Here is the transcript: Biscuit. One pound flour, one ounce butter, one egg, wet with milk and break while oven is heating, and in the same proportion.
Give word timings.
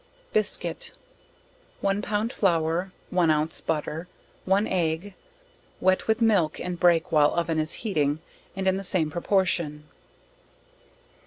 Biscuit. 0.33 0.93
One 1.79 2.01
pound 2.01 2.33
flour, 2.33 2.91
one 3.11 3.29
ounce 3.29 3.61
butter, 3.61 4.07
one 4.45 4.65
egg, 4.65 5.13
wet 5.79 6.07
with 6.07 6.23
milk 6.23 6.59
and 6.59 6.79
break 6.79 7.11
while 7.11 7.35
oven 7.35 7.59
is 7.59 7.73
heating, 7.85 8.19
and 8.55 8.67
in 8.67 8.77
the 8.77 8.83
same 8.83 9.11
proportion. 9.11 9.83